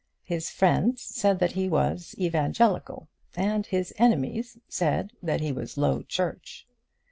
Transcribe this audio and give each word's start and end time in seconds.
His 0.23 0.49
friends 0.49 0.99
said 1.03 1.37
that 1.37 1.51
he 1.51 1.69
was 1.69 2.15
evangelical, 2.17 3.07
and 3.35 3.67
his 3.67 3.93
enemies 3.99 4.57
said 4.67 5.13
that 5.21 5.41
he 5.41 5.51
was 5.51 5.77
Low 5.77 6.01
Church. 6.01 6.65